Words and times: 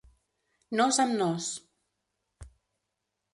Nos 0.79 0.99
amb 1.03 1.13
nos. 1.19 1.51